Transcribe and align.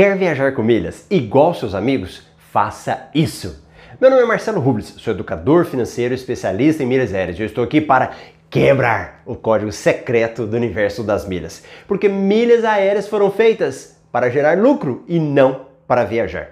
Quer 0.00 0.16
viajar 0.16 0.54
com 0.54 0.62
milhas 0.62 1.04
igual 1.10 1.52
seus 1.52 1.74
amigos? 1.74 2.26
Faça 2.50 3.10
isso! 3.14 3.62
Meu 4.00 4.08
nome 4.08 4.22
é 4.22 4.24
Marcelo 4.24 4.58
Rubles, 4.58 4.94
sou 4.96 5.12
educador 5.12 5.66
financeiro 5.66 6.14
especialista 6.14 6.82
em 6.82 6.86
milhas 6.86 7.12
aéreas 7.12 7.38
e 7.38 7.42
eu 7.42 7.46
estou 7.46 7.62
aqui 7.62 7.82
para 7.82 8.12
quebrar 8.48 9.20
o 9.26 9.36
código 9.36 9.70
secreto 9.70 10.46
do 10.46 10.56
universo 10.56 11.02
das 11.02 11.28
milhas. 11.28 11.62
Porque 11.86 12.08
milhas 12.08 12.64
aéreas 12.64 13.08
foram 13.08 13.30
feitas 13.30 14.00
para 14.10 14.30
gerar 14.30 14.56
lucro 14.56 15.04
e 15.06 15.18
não 15.18 15.66
para 15.86 16.04
viajar. 16.04 16.48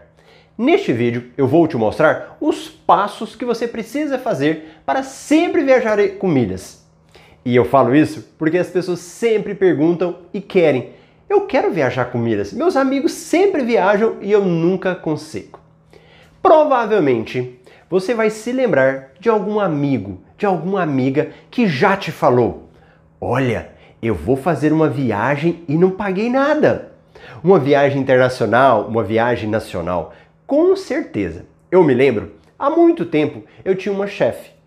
Neste 0.58 0.92
vídeo 0.92 1.30
eu 1.34 1.46
vou 1.46 1.66
te 1.66 1.78
mostrar 1.78 2.36
os 2.42 2.68
passos 2.68 3.34
que 3.34 3.46
você 3.46 3.66
precisa 3.66 4.18
fazer 4.18 4.74
para 4.84 5.02
sempre 5.02 5.64
viajar 5.64 5.96
com 6.18 6.28
milhas. 6.28 6.86
E 7.46 7.56
eu 7.56 7.64
falo 7.64 7.96
isso 7.96 8.28
porque 8.36 8.58
as 8.58 8.68
pessoas 8.68 8.98
sempre 8.98 9.54
perguntam 9.54 10.18
e 10.34 10.40
querem 10.42 10.97
eu 11.28 11.42
quero 11.42 11.70
viajar 11.70 12.06
com 12.06 12.18
milhas. 12.18 12.52
Meus 12.52 12.76
amigos 12.76 13.12
sempre 13.12 13.62
viajam 13.62 14.16
e 14.20 14.32
eu 14.32 14.44
nunca 14.44 14.94
consigo. 14.94 15.60
Provavelmente 16.42 17.58
você 17.90 18.14
vai 18.14 18.30
se 18.30 18.52
lembrar 18.52 19.12
de 19.20 19.28
algum 19.28 19.60
amigo, 19.60 20.20
de 20.36 20.46
alguma 20.46 20.82
amiga 20.82 21.30
que 21.50 21.66
já 21.66 21.96
te 21.96 22.10
falou: 22.10 22.68
Olha, 23.20 23.70
eu 24.02 24.14
vou 24.14 24.36
fazer 24.36 24.72
uma 24.72 24.88
viagem 24.88 25.64
e 25.68 25.76
não 25.76 25.90
paguei 25.90 26.30
nada. 26.30 26.92
Uma 27.42 27.58
viagem 27.58 28.00
internacional, 28.00 28.86
uma 28.86 29.02
viagem 29.02 29.50
nacional, 29.50 30.14
com 30.46 30.74
certeza. 30.76 31.44
Eu 31.70 31.84
me 31.84 31.92
lembro, 31.92 32.32
há 32.58 32.70
muito 32.70 33.04
tempo 33.04 33.42
eu 33.64 33.74
tinha 33.74 33.92
uma 33.92 34.06
chefe 34.06 34.57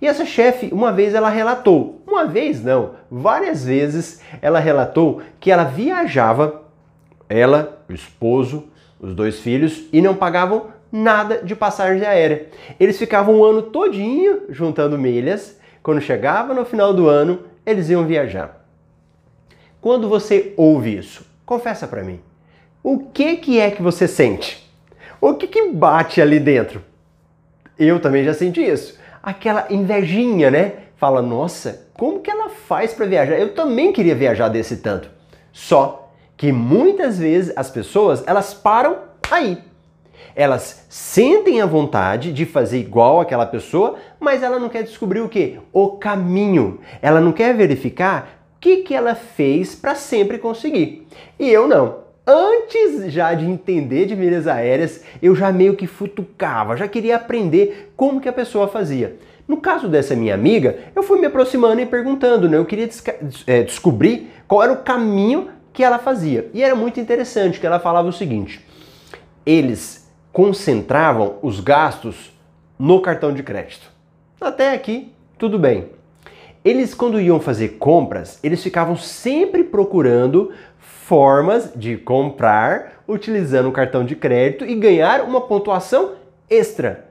e 0.00 0.06
essa 0.06 0.24
chefe, 0.24 0.70
uma 0.72 0.90
vez 0.92 1.14
ela 1.14 1.28
relatou, 1.28 2.02
uma 2.06 2.24
vez 2.24 2.64
não, 2.64 2.92
várias 3.10 3.64
vezes 3.64 4.20
ela 4.40 4.58
relatou 4.58 5.20
que 5.38 5.50
ela 5.50 5.64
viajava, 5.64 6.62
ela, 7.28 7.84
o 7.88 7.92
esposo, 7.92 8.68
os 8.98 9.14
dois 9.14 9.40
filhos, 9.40 9.84
e 9.92 10.00
não 10.00 10.14
pagavam 10.14 10.68
nada 10.90 11.42
de 11.42 11.54
passagem 11.54 12.04
aérea. 12.06 12.48
Eles 12.78 12.98
ficavam 12.98 13.36
o 13.36 13.44
ano 13.44 13.62
todinho 13.62 14.44
juntando 14.48 14.98
milhas, 14.98 15.58
quando 15.82 16.00
chegava 16.00 16.54
no 16.54 16.64
final 16.64 16.94
do 16.94 17.06
ano, 17.06 17.40
eles 17.64 17.90
iam 17.90 18.06
viajar. 18.06 18.66
Quando 19.82 20.08
você 20.08 20.54
ouve 20.56 20.96
isso, 20.96 21.26
confessa 21.44 21.86
para 21.86 22.02
mim, 22.02 22.20
o 22.82 22.98
que 22.98 23.36
que 23.36 23.60
é 23.60 23.70
que 23.70 23.82
você 23.82 24.08
sente? 24.08 24.66
O 25.20 25.34
que 25.34 25.46
que 25.46 25.70
bate 25.70 26.22
ali 26.22 26.40
dentro? 26.40 26.82
Eu 27.78 28.00
também 28.00 28.24
já 28.24 28.32
senti 28.32 28.62
isso 28.62 28.98
aquela 29.22 29.66
invejinha, 29.70 30.50
né? 30.50 30.72
Fala, 30.96 31.22
nossa, 31.22 31.88
como 31.94 32.20
que 32.20 32.30
ela 32.30 32.48
faz 32.50 32.92
para 32.92 33.06
viajar? 33.06 33.38
Eu 33.38 33.54
também 33.54 33.92
queria 33.92 34.14
viajar 34.14 34.48
desse 34.48 34.78
tanto. 34.78 35.10
Só 35.52 36.12
que 36.36 36.52
muitas 36.52 37.18
vezes 37.18 37.52
as 37.56 37.70
pessoas, 37.70 38.22
elas 38.26 38.54
param 38.54 38.98
aí. 39.30 39.58
Elas 40.34 40.86
sentem 40.88 41.60
a 41.60 41.66
vontade 41.66 42.32
de 42.32 42.46
fazer 42.46 42.78
igual 42.78 43.20
aquela 43.20 43.46
pessoa, 43.46 43.96
mas 44.18 44.42
ela 44.42 44.58
não 44.58 44.68
quer 44.68 44.82
descobrir 44.82 45.20
o 45.20 45.28
que? 45.28 45.58
O 45.72 45.92
caminho. 45.92 46.80
Ela 47.02 47.20
não 47.20 47.32
quer 47.32 47.54
verificar 47.54 48.40
o 48.56 48.60
que, 48.60 48.78
que 48.78 48.94
ela 48.94 49.14
fez 49.14 49.74
para 49.74 49.94
sempre 49.94 50.38
conseguir. 50.38 51.06
E 51.38 51.48
eu 51.48 51.66
não 51.66 52.09
antes 52.30 53.12
já 53.12 53.34
de 53.34 53.44
entender 53.44 54.06
de 54.06 54.14
milhas 54.14 54.46
aéreas, 54.46 55.02
eu 55.20 55.34
já 55.34 55.52
meio 55.52 55.74
que 55.74 55.86
futucava, 55.86 56.76
já 56.76 56.86
queria 56.86 57.16
aprender 57.16 57.92
como 57.96 58.20
que 58.20 58.28
a 58.28 58.32
pessoa 58.32 58.68
fazia. 58.68 59.16
No 59.48 59.56
caso 59.56 59.88
dessa 59.88 60.14
minha 60.14 60.32
amiga, 60.32 60.78
eu 60.94 61.02
fui 61.02 61.18
me 61.18 61.26
aproximando 61.26 61.80
e 61.80 61.86
perguntando, 61.86 62.48
né? 62.48 62.56
Eu 62.56 62.64
queria 62.64 62.88
é, 63.46 63.62
descobrir 63.64 64.30
qual 64.46 64.62
era 64.62 64.72
o 64.72 64.82
caminho 64.82 65.48
que 65.72 65.82
ela 65.82 65.98
fazia. 65.98 66.48
E 66.54 66.62
era 66.62 66.76
muito 66.76 67.00
interessante 67.00 67.58
que 67.58 67.66
ela 67.66 67.80
falava 67.80 68.08
o 68.08 68.12
seguinte: 68.12 68.64
eles 69.44 70.08
concentravam 70.32 71.38
os 71.42 71.58
gastos 71.58 72.32
no 72.78 73.00
cartão 73.00 73.34
de 73.34 73.42
crédito. 73.42 73.90
Até 74.40 74.72
aqui, 74.72 75.12
tudo 75.36 75.58
bem. 75.58 75.99
Eles, 76.62 76.92
quando 76.92 77.20
iam 77.20 77.40
fazer 77.40 77.78
compras, 77.78 78.38
eles 78.42 78.62
ficavam 78.62 78.94
sempre 78.94 79.64
procurando 79.64 80.52
formas 80.78 81.72
de 81.74 81.96
comprar 81.96 83.02
utilizando 83.08 83.68
o 83.68 83.72
cartão 83.72 84.04
de 84.04 84.14
crédito 84.14 84.64
e 84.64 84.74
ganhar 84.74 85.22
uma 85.22 85.40
pontuação 85.40 86.12
extra. 86.48 87.06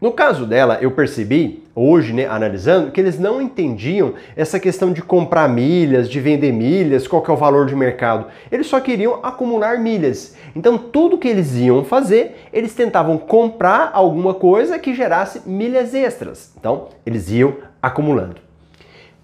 No 0.00 0.12
caso 0.12 0.46
dela, 0.46 0.78
eu 0.80 0.90
percebi, 0.90 1.64
hoje, 1.74 2.12
né, 2.12 2.26
analisando, 2.26 2.92
que 2.92 3.00
eles 3.00 3.18
não 3.18 3.42
entendiam 3.42 4.14
essa 4.36 4.60
questão 4.60 4.92
de 4.92 5.02
comprar 5.02 5.48
milhas, 5.48 6.08
de 6.08 6.20
vender 6.20 6.52
milhas, 6.52 7.08
qual 7.08 7.22
que 7.22 7.30
é 7.30 7.34
o 7.34 7.36
valor 7.36 7.66
de 7.66 7.74
mercado. 7.74 8.26
Eles 8.52 8.66
só 8.66 8.78
queriam 8.78 9.20
acumular 9.22 9.78
milhas. 9.78 10.36
Então, 10.54 10.78
tudo 10.78 11.18
que 11.18 11.26
eles 11.26 11.56
iam 11.56 11.82
fazer, 11.82 12.46
eles 12.52 12.74
tentavam 12.74 13.18
comprar 13.18 13.90
alguma 13.92 14.34
coisa 14.34 14.78
que 14.78 14.94
gerasse 14.94 15.42
milhas 15.48 15.92
extras. 15.92 16.52
Então, 16.56 16.88
eles 17.04 17.30
iam 17.30 17.56
acumulando. 17.82 18.45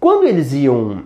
Quando 0.03 0.27
eles 0.27 0.53
iam 0.53 1.05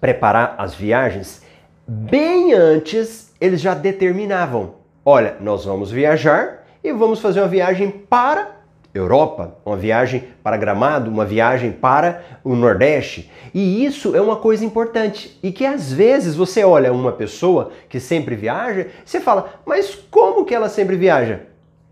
preparar 0.00 0.54
as 0.56 0.74
viagens, 0.74 1.42
bem 1.86 2.54
antes 2.54 3.34
eles 3.38 3.60
já 3.60 3.74
determinavam: 3.74 4.76
olha, 5.04 5.36
nós 5.42 5.66
vamos 5.66 5.90
viajar 5.90 6.64
e 6.82 6.90
vamos 6.90 7.20
fazer 7.20 7.40
uma 7.40 7.48
viagem 7.48 7.90
para 7.90 8.52
Europa, 8.94 9.58
uma 9.62 9.76
viagem 9.76 10.24
para 10.42 10.56
Gramado, 10.56 11.10
uma 11.10 11.26
viagem 11.26 11.70
para 11.70 12.22
o 12.42 12.54
Nordeste. 12.54 13.30
E 13.52 13.84
isso 13.84 14.16
é 14.16 14.22
uma 14.22 14.36
coisa 14.36 14.64
importante 14.64 15.38
e 15.42 15.52
que 15.52 15.66
às 15.66 15.92
vezes 15.92 16.34
você 16.34 16.64
olha 16.64 16.94
uma 16.94 17.12
pessoa 17.12 17.72
que 17.90 18.00
sempre 18.00 18.34
viaja, 18.34 18.86
você 19.04 19.20
fala: 19.20 19.60
"Mas 19.66 19.94
como 20.10 20.46
que 20.46 20.54
ela 20.54 20.70
sempre 20.70 20.96
viaja?" 20.96 21.40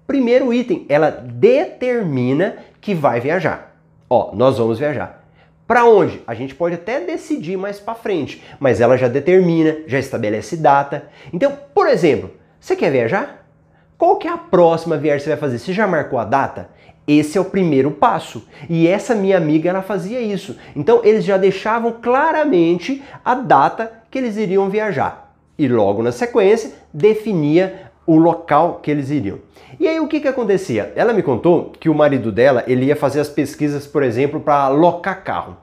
Primeiro 0.07 0.51
item, 0.51 0.87
ela 0.89 1.11
determina 1.11 2.57
que 2.81 2.95
vai 2.95 3.21
viajar. 3.21 3.77
Ó, 4.09 4.35
nós 4.35 4.57
vamos 4.57 4.79
viajar. 4.79 5.20
Para 5.71 5.85
onde? 5.85 6.21
A 6.27 6.35
gente 6.35 6.53
pode 6.53 6.75
até 6.75 6.99
decidir 6.99 7.57
mais 7.57 7.79
para 7.79 7.95
frente, 7.95 8.43
mas 8.59 8.81
ela 8.81 8.97
já 8.97 9.07
determina, 9.07 9.77
já 9.87 10.01
estabelece 10.01 10.57
data. 10.57 11.05
Então, 11.33 11.57
por 11.73 11.87
exemplo, 11.87 12.29
você 12.59 12.75
quer 12.75 12.91
viajar? 12.91 13.47
Qual 13.97 14.17
que 14.17 14.27
é 14.27 14.33
a 14.33 14.37
próxima 14.37 14.97
viagem 14.97 15.19
que 15.19 15.25
você 15.27 15.31
vai 15.31 15.39
fazer? 15.39 15.61
Você 15.61 15.73
já 15.73 15.87
marcou 15.87 16.19
a 16.19 16.25
data? 16.25 16.71
Esse 17.07 17.39
é 17.39 17.41
o 17.41 17.45
primeiro 17.45 17.93
passo. 17.93 18.49
E 18.69 18.89
essa 18.89 19.15
minha 19.15 19.37
amiga 19.37 19.71
ela 19.71 19.81
fazia 19.81 20.21
isso. 20.21 20.59
Então 20.75 21.03
eles 21.05 21.25
já 21.25 21.37
deixavam 21.37 21.93
claramente 22.03 23.01
a 23.25 23.37
data 23.37 23.93
que 24.11 24.19
eles 24.19 24.37
iriam 24.37 24.69
viajar. 24.69 25.37
E 25.57 25.69
logo 25.69 26.03
na 26.03 26.11
sequência 26.11 26.73
definia 26.93 27.90
o 28.07 28.17
local 28.17 28.81
que 28.83 28.91
eles 28.91 29.11
iriam. 29.11 29.39
E 29.79 29.87
aí 29.87 30.01
o 30.01 30.09
que 30.09 30.21
que 30.21 30.29
acontecia? 30.29 30.93
Ela 30.97 31.13
me 31.13 31.23
contou 31.23 31.73
que 31.79 31.89
o 31.89 31.95
marido 31.95 32.33
dela, 32.33 32.65
ele 32.67 32.87
ia 32.87 32.97
fazer 32.97 33.21
as 33.21 33.29
pesquisas, 33.29 33.87
por 33.87 34.03
exemplo, 34.03 34.41
para 34.41 34.69
locar 34.69 35.23
carro. 35.23 35.57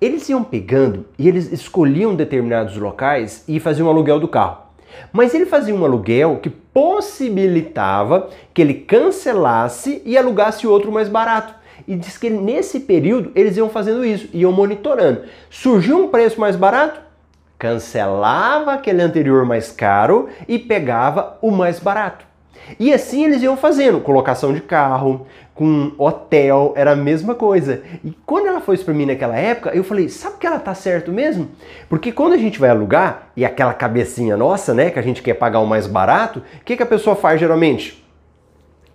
Eles 0.00 0.28
iam 0.28 0.44
pegando 0.44 1.06
e 1.18 1.28
eles 1.28 1.52
escolhiam 1.52 2.14
determinados 2.14 2.76
locais 2.76 3.44
e 3.48 3.58
faziam 3.58 3.88
um 3.88 3.90
aluguel 3.90 4.20
do 4.20 4.28
carro. 4.28 4.66
Mas 5.12 5.34
ele 5.34 5.46
fazia 5.46 5.74
um 5.74 5.84
aluguel 5.84 6.38
que 6.42 6.50
possibilitava 6.50 8.28
que 8.52 8.62
ele 8.62 8.74
cancelasse 8.74 10.02
e 10.04 10.16
alugasse 10.16 10.66
outro 10.66 10.92
mais 10.92 11.08
barato. 11.08 11.54
E 11.86 11.94
diz 11.94 12.18
que 12.18 12.30
nesse 12.30 12.80
período 12.80 13.30
eles 13.34 13.56
iam 13.56 13.68
fazendo 13.68 14.04
isso, 14.04 14.28
iam 14.32 14.52
monitorando. 14.52 15.22
Surgiu 15.50 15.98
um 15.98 16.08
preço 16.08 16.40
mais 16.40 16.56
barato, 16.56 17.00
cancelava 17.58 18.72
aquele 18.72 19.02
anterior 19.02 19.44
mais 19.44 19.70
caro 19.70 20.28
e 20.46 20.58
pegava 20.58 21.38
o 21.40 21.50
mais 21.50 21.78
barato. 21.78 22.24
E 22.78 22.92
assim 22.92 23.24
eles 23.24 23.42
iam 23.42 23.56
fazendo, 23.56 24.00
colocação 24.00 24.52
de 24.52 24.60
carro, 24.60 25.26
com 25.54 25.92
hotel, 25.96 26.74
era 26.76 26.92
a 26.92 26.96
mesma 26.96 27.34
coisa. 27.34 27.82
E 28.04 28.10
quando 28.26 28.46
ela 28.46 28.60
foi 28.60 28.76
para 28.76 28.92
mim 28.92 29.06
naquela 29.06 29.36
época, 29.36 29.70
eu 29.70 29.82
falei, 29.82 30.08
sabe 30.08 30.36
que 30.38 30.46
ela 30.46 30.58
tá 30.58 30.74
certo 30.74 31.10
mesmo? 31.10 31.48
Porque 31.88 32.12
quando 32.12 32.34
a 32.34 32.38
gente 32.38 32.58
vai 32.58 32.68
alugar, 32.68 33.28
e 33.36 33.44
aquela 33.44 33.72
cabecinha 33.72 34.36
nossa, 34.36 34.74
né, 34.74 34.90
que 34.90 34.98
a 34.98 35.02
gente 35.02 35.22
quer 35.22 35.34
pagar 35.34 35.60
o 35.60 35.66
mais 35.66 35.86
barato, 35.86 36.42
o 36.60 36.64
que, 36.64 36.76
que 36.76 36.82
a 36.82 36.86
pessoa 36.86 37.16
faz 37.16 37.40
geralmente? 37.40 38.04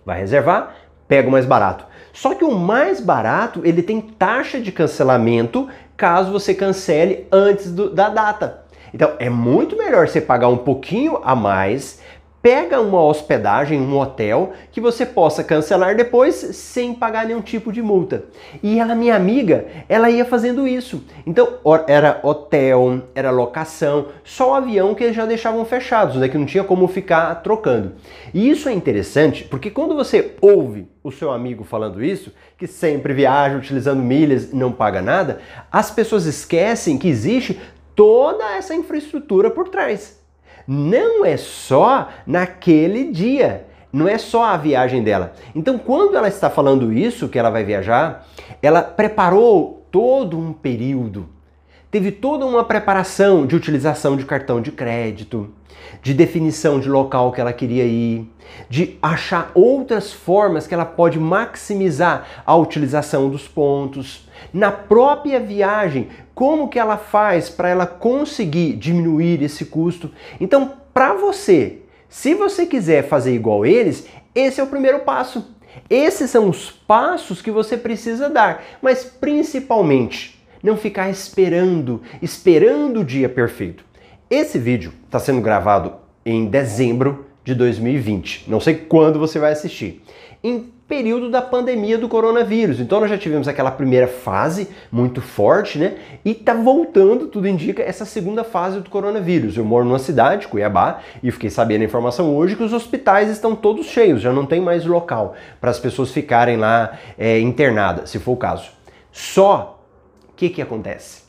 Vai 0.04 0.20
reservar, 0.20 0.74
pega 1.08 1.28
o 1.28 1.32
mais 1.32 1.46
barato. 1.46 1.84
Só 2.12 2.34
que 2.34 2.44
o 2.44 2.54
mais 2.54 3.00
barato, 3.00 3.62
ele 3.64 3.82
tem 3.82 4.00
taxa 4.00 4.60
de 4.60 4.70
cancelamento 4.70 5.68
caso 6.02 6.32
você 6.32 6.52
cancele 6.52 7.28
antes 7.30 7.70
do, 7.70 7.88
da 7.88 8.08
data. 8.08 8.64
Então 8.92 9.12
é 9.20 9.30
muito 9.30 9.76
melhor 9.76 10.08
você 10.08 10.20
pagar 10.20 10.48
um 10.48 10.56
pouquinho 10.56 11.20
a 11.22 11.36
mais, 11.36 12.00
pega 12.42 12.80
uma 12.80 13.00
hospedagem, 13.00 13.80
um 13.80 13.96
hotel, 13.96 14.52
que 14.72 14.80
você 14.80 15.06
possa 15.06 15.44
cancelar 15.44 15.96
depois 15.96 16.34
sem 16.34 16.92
pagar 16.92 17.24
nenhum 17.24 17.40
tipo 17.40 17.72
de 17.72 17.80
multa. 17.80 18.24
E 18.60 18.80
ela, 18.80 18.96
minha 18.96 19.14
amiga, 19.14 19.66
ela 19.88 20.10
ia 20.10 20.24
fazendo 20.24 20.66
isso. 20.66 21.04
Então, 21.24 21.60
era 21.86 22.18
hotel, 22.24 23.02
era 23.14 23.30
locação, 23.30 24.08
só 24.24 24.50
o 24.50 24.54
avião 24.54 24.92
que 24.92 25.04
eles 25.04 25.14
já 25.14 25.24
deixavam 25.24 25.64
fechados, 25.64 26.16
né, 26.16 26.28
que 26.28 26.36
não 26.36 26.44
tinha 26.44 26.64
como 26.64 26.88
ficar 26.88 27.32
trocando. 27.36 27.92
E 28.34 28.50
isso 28.50 28.68
é 28.68 28.72
interessante, 28.72 29.44
porque 29.44 29.70
quando 29.70 29.94
você 29.94 30.32
ouve 30.40 30.88
o 31.04 31.12
seu 31.12 31.30
amigo 31.30 31.62
falando 31.62 32.02
isso, 32.02 32.32
que 32.58 32.66
sempre 32.66 33.14
viaja 33.14 33.56
utilizando 33.56 34.02
milhas 34.02 34.52
e 34.52 34.56
não 34.56 34.72
paga 34.72 35.00
nada, 35.00 35.40
as 35.70 35.92
pessoas 35.92 36.26
esquecem 36.26 36.98
que 36.98 37.08
existe 37.08 37.60
toda 37.94 38.56
essa 38.56 38.74
infraestrutura 38.74 39.48
por 39.48 39.68
trás. 39.68 40.21
Não 40.66 41.24
é 41.24 41.36
só 41.36 42.08
naquele 42.26 43.10
dia, 43.10 43.66
não 43.92 44.08
é 44.08 44.16
só 44.18 44.44
a 44.44 44.56
viagem 44.56 45.02
dela. 45.02 45.32
Então, 45.54 45.78
quando 45.78 46.16
ela 46.16 46.28
está 46.28 46.48
falando 46.48 46.92
isso, 46.92 47.28
que 47.28 47.38
ela 47.38 47.50
vai 47.50 47.64
viajar, 47.64 48.26
ela 48.62 48.82
preparou 48.82 49.86
todo 49.90 50.38
um 50.38 50.52
período, 50.52 51.28
teve 51.92 52.10
toda 52.10 52.46
uma 52.46 52.64
preparação 52.64 53.44
de 53.44 53.54
utilização 53.54 54.16
de 54.16 54.24
cartão 54.24 54.62
de 54.62 54.72
crédito, 54.72 55.50
de 56.02 56.14
definição 56.14 56.80
de 56.80 56.88
local 56.88 57.30
que 57.30 57.40
ela 57.40 57.52
queria 57.52 57.84
ir, 57.84 58.26
de 58.66 58.98
achar 59.02 59.52
outras 59.54 60.10
formas 60.10 60.66
que 60.66 60.72
ela 60.72 60.86
pode 60.86 61.20
maximizar 61.20 62.42
a 62.46 62.56
utilização 62.56 63.28
dos 63.28 63.46
pontos. 63.46 64.26
Na 64.54 64.72
própria 64.72 65.38
viagem, 65.38 66.08
como 66.34 66.68
que 66.68 66.78
ela 66.78 66.96
faz 66.96 67.50
para 67.50 67.68
ela 67.68 67.86
conseguir 67.86 68.72
diminuir 68.72 69.42
esse 69.42 69.66
custo? 69.66 70.10
Então, 70.40 70.72
para 70.94 71.12
você, 71.12 71.80
se 72.08 72.34
você 72.34 72.64
quiser 72.64 73.06
fazer 73.06 73.34
igual 73.34 73.66
eles, 73.66 74.08
esse 74.34 74.62
é 74.62 74.64
o 74.64 74.68
primeiro 74.68 75.00
passo. 75.00 75.54
Esses 75.90 76.30
são 76.30 76.48
os 76.48 76.70
passos 76.70 77.42
que 77.42 77.50
você 77.50 77.76
precisa 77.76 78.30
dar, 78.30 78.62
mas 78.80 79.04
principalmente 79.04 80.41
não 80.62 80.76
ficar 80.76 81.10
esperando, 81.10 82.02
esperando 82.20 83.00
o 83.00 83.04
dia 83.04 83.28
perfeito. 83.28 83.84
Esse 84.30 84.58
vídeo 84.58 84.92
está 85.04 85.18
sendo 85.18 85.40
gravado 85.40 85.94
em 86.24 86.46
dezembro 86.46 87.26
de 87.44 87.54
2020. 87.54 88.44
Não 88.48 88.60
sei 88.60 88.74
quando 88.74 89.18
você 89.18 89.38
vai 89.38 89.52
assistir. 89.52 90.02
Em 90.42 90.72
período 90.92 91.30
da 91.30 91.40
pandemia 91.40 91.96
do 91.96 92.06
coronavírus. 92.06 92.78
Então 92.78 93.00
nós 93.00 93.08
já 93.08 93.16
tivemos 93.16 93.48
aquela 93.48 93.70
primeira 93.70 94.06
fase 94.06 94.68
muito 94.90 95.22
forte, 95.22 95.78
né? 95.78 95.94
E 96.22 96.34
tá 96.34 96.52
voltando, 96.52 97.28
tudo 97.28 97.48
indica, 97.48 97.82
essa 97.82 98.04
segunda 98.04 98.44
fase 98.44 98.78
do 98.78 98.90
coronavírus. 98.90 99.56
Eu 99.56 99.64
moro 99.64 99.86
numa 99.86 99.98
cidade, 99.98 100.48
Cuiabá, 100.48 101.00
e 101.22 101.30
fiquei 101.30 101.48
sabendo 101.48 101.80
a 101.80 101.86
informação 101.86 102.36
hoje 102.36 102.56
que 102.56 102.62
os 102.62 102.74
hospitais 102.74 103.30
estão 103.30 103.56
todos 103.56 103.86
cheios, 103.86 104.20
já 104.20 104.34
não 104.34 104.44
tem 104.44 104.60
mais 104.60 104.84
local 104.84 105.34
para 105.58 105.70
as 105.70 105.78
pessoas 105.78 106.10
ficarem 106.10 106.58
lá 106.58 106.98
é, 107.16 107.40
internadas, 107.40 108.10
se 108.10 108.18
for 108.18 108.32
o 108.32 108.36
caso. 108.36 108.70
Só 109.10 109.81
que 110.48 110.56
que 110.56 110.62
acontece? 110.62 111.22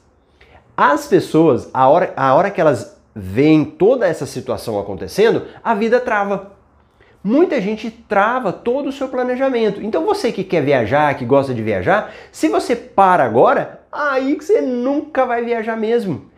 As 0.75 1.05
pessoas, 1.05 1.69
a 1.71 1.87
hora, 1.87 2.13
a 2.15 2.33
hora 2.33 2.49
que 2.49 2.59
elas 2.59 2.99
veem 3.13 3.63
toda 3.63 4.07
essa 4.07 4.25
situação 4.25 4.79
acontecendo, 4.79 5.43
a 5.63 5.75
vida 5.75 5.99
trava. 5.99 6.53
Muita 7.23 7.61
gente 7.61 7.91
trava 7.91 8.51
todo 8.51 8.89
o 8.89 8.91
seu 8.91 9.07
planejamento. 9.07 9.81
Então 9.83 10.03
você 10.03 10.31
que 10.31 10.43
quer 10.43 10.63
viajar, 10.63 11.15
que 11.15 11.25
gosta 11.25 11.53
de 11.53 11.61
viajar, 11.61 12.11
se 12.31 12.49
você 12.49 12.75
para 12.75 13.23
agora, 13.23 13.81
aí 13.91 14.35
que 14.35 14.43
você 14.43 14.61
nunca 14.61 15.25
vai 15.25 15.43
viajar 15.43 15.77
mesmo. 15.77 16.31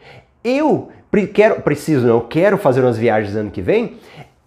Eu 0.44 0.90
quero, 1.34 1.62
preciso, 1.62 2.06
não, 2.06 2.20
quero 2.20 2.58
fazer 2.58 2.82
umas 2.82 2.98
viagens 2.98 3.36
ano 3.38 3.52
que 3.52 3.62
vem. 3.62 3.98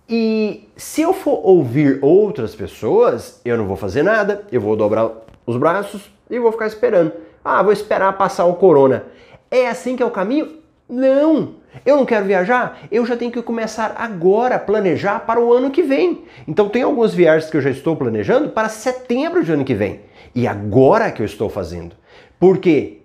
E 0.07 0.69
se 0.77 1.01
eu 1.01 1.15
for 1.15 1.41
ouvir 1.43 1.99
outras 2.03 2.55
pessoas, 2.55 3.41
eu 3.43 3.57
não 3.57 3.67
vou 3.67 3.77
fazer 3.77 4.03
nada, 4.03 4.45
eu 4.53 4.61
vou 4.61 4.77
dobrar 4.77 5.11
os 5.47 5.57
braços 5.57 6.11
e 6.31 6.39
vou 6.39 6.53
ficar 6.53 6.67
esperando. 6.67 7.28
Ah, 7.51 7.63
vou 7.63 7.73
esperar 7.73 8.13
passar 8.19 8.45
o 8.45 8.57
corona. 8.57 9.05
É 9.51 9.69
assim 9.69 9.97
que 9.97 10.03
é 10.03 10.07
o 10.07 10.11
caminho? 10.11 10.59
Não! 10.87 11.55
Eu 11.87 11.97
não 11.97 12.05
quero 12.05 12.27
viajar? 12.27 12.81
Eu 12.93 13.07
já 13.07 13.17
tenho 13.17 13.33
que 13.33 13.41
começar 13.41 13.95
agora 13.97 14.57
a 14.57 14.59
planejar 14.59 15.21
para 15.21 15.41
o 15.41 15.51
ano 15.51 15.71
que 15.71 15.83
vem. 15.83 16.27
Então 16.47 16.69
tem 16.69 16.83
algumas 16.83 17.15
viagens 17.15 17.51
que 17.51 17.57
eu 17.57 17.63
já 17.63 17.71
estou 17.71 17.97
planejando 17.97 18.51
para 18.51 18.69
setembro 18.69 19.43
de 19.43 19.51
ano 19.51 19.65
que 19.65 19.73
vem. 19.73 20.01
E 20.35 20.47
agora 20.47 21.11
que 21.11 21.23
eu 21.23 21.25
estou 21.25 21.49
fazendo. 21.49 21.97
Por 22.39 22.59
quê? 22.59 22.99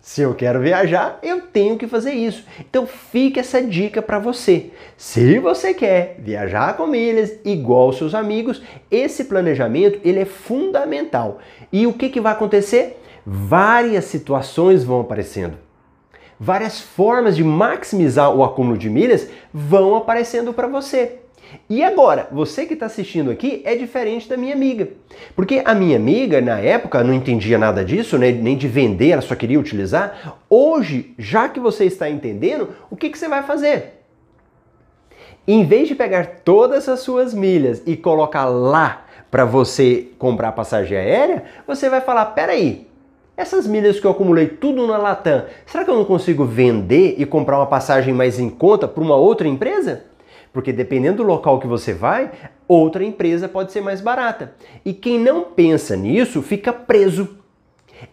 Se 0.00 0.22
eu 0.22 0.32
quero 0.32 0.60
viajar, 0.60 1.18
eu 1.20 1.40
tenho 1.40 1.76
que 1.76 1.88
fazer 1.88 2.12
isso. 2.12 2.44
Então 2.60 2.86
fica 2.86 3.40
essa 3.40 3.60
dica 3.60 4.00
para 4.00 4.20
você. 4.20 4.70
Se 4.96 5.40
você 5.40 5.74
quer 5.74 6.20
viajar 6.20 6.76
com 6.76 6.86
milhas 6.86 7.32
igual 7.44 7.92
seus 7.92 8.14
amigos, 8.14 8.62
esse 8.88 9.24
planejamento 9.24 9.98
ele 10.04 10.20
é 10.20 10.24
fundamental. 10.24 11.40
E 11.72 11.84
o 11.84 11.92
que, 11.92 12.08
que 12.08 12.20
vai 12.20 12.32
acontecer? 12.32 13.01
Várias 13.24 14.06
situações 14.06 14.84
vão 14.84 15.00
aparecendo 15.00 15.56
várias 16.42 16.80
formas 16.80 17.36
de 17.36 17.44
maximizar 17.44 18.34
o 18.34 18.42
acúmulo 18.42 18.76
de 18.76 18.90
milhas 18.90 19.28
vão 19.54 19.94
aparecendo 19.94 20.52
para 20.52 20.66
você. 20.66 21.20
E 21.70 21.84
agora, 21.84 22.26
você 22.32 22.66
que 22.66 22.74
está 22.74 22.86
assistindo 22.86 23.30
aqui 23.30 23.62
é 23.64 23.76
diferente 23.76 24.28
da 24.28 24.36
minha 24.36 24.52
amiga. 24.52 24.88
Porque 25.36 25.62
a 25.64 25.72
minha 25.72 25.96
amiga, 25.96 26.40
na 26.40 26.58
época, 26.58 27.04
não 27.04 27.14
entendia 27.14 27.58
nada 27.58 27.84
disso, 27.84 28.18
né? 28.18 28.32
nem 28.32 28.56
de 28.56 28.66
vender, 28.66 29.10
ela 29.10 29.22
só 29.22 29.36
queria 29.36 29.60
utilizar. 29.60 30.38
Hoje, 30.50 31.14
já 31.16 31.48
que 31.48 31.60
você 31.60 31.84
está 31.84 32.10
entendendo, 32.10 32.70
o 32.90 32.96
que, 32.96 33.08
que 33.08 33.18
você 33.18 33.28
vai 33.28 33.44
fazer? 33.44 34.02
Em 35.46 35.64
vez 35.64 35.86
de 35.86 35.94
pegar 35.94 36.40
todas 36.44 36.88
as 36.88 37.00
suas 37.00 37.32
milhas 37.32 37.82
e 37.86 37.96
colocar 37.96 38.46
lá 38.46 39.06
para 39.30 39.44
você 39.44 40.08
comprar 40.18 40.52
passagem 40.52 40.96
aérea, 40.96 41.44
você 41.66 41.88
vai 41.88 42.00
falar: 42.00 42.26
peraí, 42.26 42.86
essas 43.36 43.66
milhas 43.66 43.98
que 43.98 44.06
eu 44.06 44.10
acumulei 44.10 44.46
tudo 44.46 44.86
na 44.86 44.98
Latam, 44.98 45.44
será 45.66 45.84
que 45.84 45.90
eu 45.90 45.96
não 45.96 46.04
consigo 46.04 46.44
vender 46.44 47.14
e 47.18 47.24
comprar 47.24 47.58
uma 47.58 47.66
passagem 47.66 48.12
mais 48.12 48.38
em 48.38 48.50
conta 48.50 48.86
para 48.86 49.02
uma 49.02 49.16
outra 49.16 49.48
empresa? 49.48 50.04
Porque 50.52 50.72
dependendo 50.72 51.18
do 51.18 51.22
local 51.22 51.58
que 51.58 51.66
você 51.66 51.94
vai, 51.94 52.30
outra 52.68 53.02
empresa 53.02 53.48
pode 53.48 53.72
ser 53.72 53.80
mais 53.80 54.02
barata. 54.02 54.52
E 54.84 54.92
quem 54.92 55.18
não 55.18 55.44
pensa 55.44 55.96
nisso 55.96 56.42
fica 56.42 56.72
preso. 56.74 57.38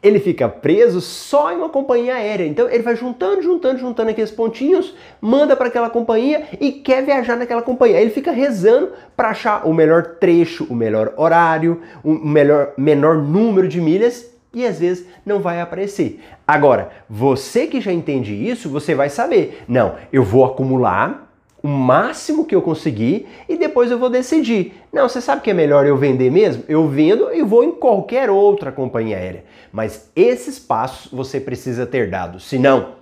Ele 0.01 0.19
fica 0.19 0.47
preso 0.47 1.01
só 1.01 1.51
em 1.51 1.57
uma 1.57 1.67
companhia 1.67 2.15
aérea. 2.15 2.45
Então 2.45 2.69
ele 2.69 2.83
vai 2.83 2.95
juntando, 2.95 3.41
juntando, 3.41 3.79
juntando 3.79 4.11
aqueles 4.11 4.31
pontinhos, 4.31 4.95
manda 5.19 5.53
para 5.55 5.67
aquela 5.67 5.89
companhia 5.89 6.47
e 6.61 6.71
quer 6.71 7.03
viajar 7.03 7.35
naquela 7.35 7.61
companhia. 7.61 7.97
Aí 7.97 8.03
ele 8.03 8.11
fica 8.11 8.31
rezando 8.31 8.93
para 9.17 9.31
achar 9.31 9.67
o 9.67 9.73
melhor 9.73 10.15
trecho, 10.19 10.65
o 10.69 10.75
melhor 10.75 11.13
horário, 11.17 11.81
o 12.03 12.13
melhor 12.13 12.71
menor 12.77 13.17
número 13.17 13.67
de 13.67 13.81
milhas 13.81 14.38
e 14.53 14.65
às 14.65 14.79
vezes 14.79 15.05
não 15.25 15.39
vai 15.39 15.61
aparecer. 15.61 16.21
Agora, 16.47 16.89
você 17.09 17.67
que 17.67 17.81
já 17.81 17.91
entende 17.91 18.33
isso, 18.33 18.69
você 18.69 18.95
vai 18.95 19.09
saber, 19.09 19.63
não, 19.67 19.95
eu 20.11 20.23
vou 20.23 20.45
acumular 20.45 21.27
o 21.61 21.67
máximo 21.67 22.45
que 22.45 22.55
eu 22.55 22.61
conseguir 22.61 23.27
e 23.47 23.57
depois 23.57 23.91
eu 23.91 23.99
vou 23.99 24.09
decidir. 24.09 24.73
Não, 24.91 25.07
você 25.07 25.21
sabe 25.21 25.41
que 25.41 25.51
é 25.51 25.53
melhor 25.53 25.85
eu 25.85 25.97
vender 25.97 26.31
mesmo? 26.31 26.63
Eu 26.67 26.87
vendo 26.87 27.33
e 27.33 27.43
vou 27.43 27.63
em 27.63 27.71
qualquer 27.71 28.29
outra 28.29 28.71
companhia 28.71 29.17
aérea. 29.17 29.43
Mas 29.71 30.09
esses 30.15 30.57
passos 30.57 31.11
você 31.11 31.39
precisa 31.39 31.85
ter 31.85 32.09
dado, 32.09 32.39
senão 32.39 32.99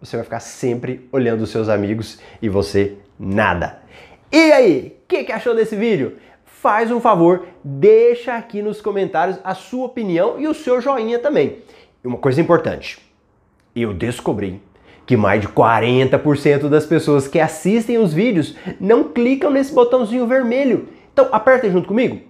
você 0.00 0.16
vai 0.16 0.24
ficar 0.24 0.40
sempre 0.40 1.08
olhando 1.10 1.42
os 1.42 1.50
seus 1.50 1.68
amigos 1.68 2.18
e 2.40 2.48
você 2.48 2.94
nada. 3.18 3.80
E 4.30 4.52
aí, 4.52 4.96
o 5.02 5.08
que, 5.08 5.24
que 5.24 5.32
achou 5.32 5.54
desse 5.54 5.74
vídeo? 5.74 6.16
Faz 6.60 6.90
um 6.90 7.00
favor, 7.00 7.46
deixa 7.62 8.34
aqui 8.34 8.62
nos 8.62 8.80
comentários 8.80 9.38
a 9.44 9.54
sua 9.54 9.86
opinião 9.86 10.40
e 10.40 10.48
o 10.48 10.54
seu 10.54 10.80
joinha 10.80 11.18
também. 11.18 11.58
E 12.02 12.06
uma 12.06 12.18
coisa 12.18 12.40
importante, 12.40 12.98
eu 13.74 13.92
descobri 13.92 14.60
que 15.04 15.16
mais 15.16 15.40
de 15.40 15.48
40% 15.48 16.68
das 16.68 16.84
pessoas 16.84 17.28
que 17.28 17.38
assistem 17.38 17.98
os 17.98 18.12
vídeos 18.12 18.56
não 18.80 19.04
clicam 19.04 19.50
nesse 19.50 19.72
botãozinho 19.72 20.26
vermelho. 20.26 20.88
Então 21.12 21.28
aperta 21.30 21.70
junto 21.70 21.88
comigo. 21.88 22.20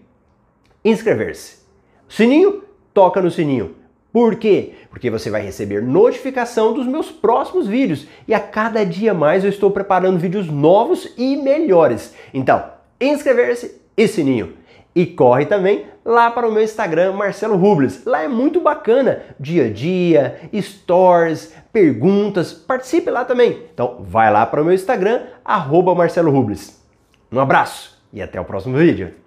Inscrever-se. 0.85 1.65
Sininho? 2.09 2.63
Toca 2.93 3.23
no 3.23 3.31
sininho. 3.31 3.75
Por 4.13 4.37
quê? 4.37 4.73
Porque 4.91 5.11
você 5.11 5.31
vai 5.31 5.43
receber 5.43 5.83
notificação 5.83 6.73
dos 6.73 6.87
meus 6.87 7.11
próximos 7.11 7.67
vídeos 7.67 8.07
e 8.27 8.35
a 8.35 8.41
cada 8.41 8.85
dia 8.85 9.15
mais 9.15 9.45
eu 9.45 9.51
estou 9.51 9.71
preparando 9.71 10.19
vídeos 10.19 10.49
novos 10.49 11.13
e 11.17 11.37
melhores. 11.37 12.15
Então, 12.33 12.65
inscrever-se 13.01 13.86
e 13.97 14.07
sininho. 14.07 14.55
E 14.95 15.05
corre 15.05 15.47
também 15.47 15.87
lá 16.05 16.31
para 16.31 16.49
o 16.49 16.53
meu 16.53 16.63
Instagram, 16.63 17.13
Marcelo 17.13 17.57
Rubles. 17.57 18.05
Lá 18.05 18.23
é 18.23 18.29
muito 18.29 18.61
bacana, 18.61 19.23
dia 19.39 19.67
a 19.67 19.71
dia, 19.71 20.41
stories, 20.55 21.55
perguntas, 21.73 22.53
participe 22.53 23.11
lá 23.11 23.25
também. 23.25 23.65
Então 23.75 23.99
vai 24.01 24.33
lá 24.33 24.47
para 24.47 24.63
o 24.63 24.65
meu 24.65 24.75
Instagram, 24.75 25.23
arroba 25.45 25.95
Marcelo 25.95 26.31
Rubles. 26.31 26.83
Um 27.31 27.41
abraço 27.41 28.01
e 28.13 28.23
até 28.23 28.41
o 28.41 28.45
próximo 28.45 28.77
vídeo. 28.77 29.26